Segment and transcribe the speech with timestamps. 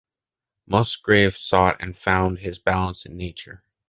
[0.65, 3.63] Musgrave sought and found its balance in nature.